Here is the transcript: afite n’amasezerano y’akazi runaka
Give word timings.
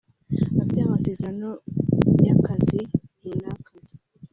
afite 0.61 0.79
n’amasezerano 0.81 1.49
y’akazi 2.25 2.79
runaka 3.23 3.71